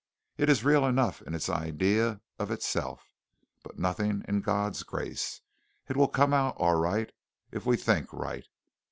It 0.35 0.49
is 0.49 0.63
real 0.63 0.83
enough 0.83 1.21
in 1.21 1.35
its 1.35 1.47
idea 1.47 2.21
of 2.39 2.49
itself, 2.49 3.13
but 3.61 3.77
nothing 3.77 4.25
in 4.27 4.41
God's 4.41 4.81
grace. 4.81 5.41
It 5.87 5.95
will 5.95 6.07
come 6.07 6.33
out 6.33 6.55
all 6.57 6.73
right, 6.79 7.11
if 7.51 7.67
we 7.67 7.77
think 7.77 8.11
right. 8.11 8.47